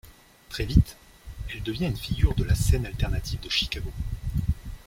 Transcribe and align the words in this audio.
Très 0.49 0.65
vite, 0.65 0.97
elle 1.53 1.61
devient 1.61 1.85
une 1.85 1.95
figure 1.95 2.33
de 2.33 2.43
la 2.43 2.55
scène 2.55 2.87
alternative 2.87 3.39
de 3.41 3.49
Chicago. 3.49 3.91